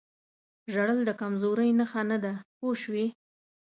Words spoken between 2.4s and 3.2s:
پوه شوې!.